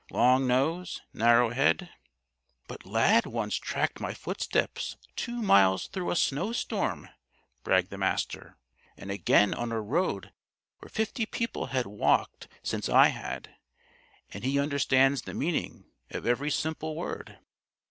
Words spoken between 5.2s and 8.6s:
miles through a snowstorm," bragged the Master;